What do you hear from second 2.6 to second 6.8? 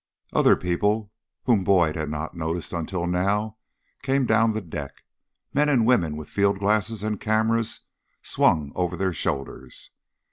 until now, came down the deck men and women with field